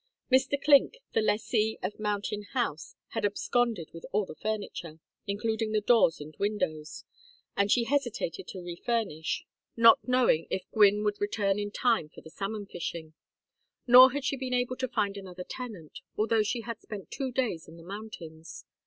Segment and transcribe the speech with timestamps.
[0.31, 0.59] Mr.
[0.59, 6.19] Clink, the lessee of Mountain House, had absconded with all the furniture, including the doors
[6.19, 7.03] and windows,
[7.55, 9.45] and she hesitated to refurnish,
[9.77, 13.13] not knowing if Gwynne would return in time for the salmon fishing.
[13.85, 17.67] Nor had she been able to find another tenant, although she had spent two days
[17.67, 18.65] in the mountains.